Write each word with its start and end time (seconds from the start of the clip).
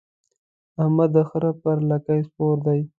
احمد 0.81 1.09
د 1.15 1.17
خره 1.29 1.51
پر 1.61 1.77
لکۍ 1.89 2.19
سپور 2.27 2.57
دی. 2.65 2.81